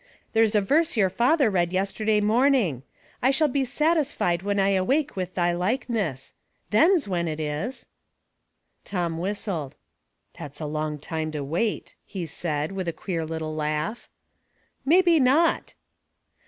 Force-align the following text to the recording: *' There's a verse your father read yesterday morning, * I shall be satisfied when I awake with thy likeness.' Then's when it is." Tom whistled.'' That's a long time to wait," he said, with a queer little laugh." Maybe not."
*' 0.17 0.33
There's 0.33 0.55
a 0.55 0.61
verse 0.61 0.97
your 0.97 1.11
father 1.11 1.51
read 1.51 1.71
yesterday 1.71 2.21
morning, 2.21 2.81
* 3.01 3.21
I 3.21 3.29
shall 3.29 3.47
be 3.47 3.63
satisfied 3.63 4.41
when 4.41 4.59
I 4.59 4.69
awake 4.69 5.15
with 5.15 5.35
thy 5.35 5.51
likeness.' 5.51 6.33
Then's 6.71 7.07
when 7.07 7.27
it 7.27 7.39
is." 7.39 7.85
Tom 8.83 9.19
whistled.'' 9.19 9.75
That's 10.39 10.59
a 10.59 10.65
long 10.65 10.97
time 10.97 11.31
to 11.33 11.43
wait," 11.43 11.93
he 12.03 12.25
said, 12.25 12.71
with 12.71 12.87
a 12.87 12.93
queer 12.93 13.25
little 13.27 13.53
laugh." 13.53 14.09
Maybe 14.85 15.19
not." 15.19 15.75